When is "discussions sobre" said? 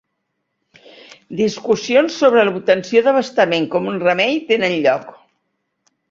1.41-2.45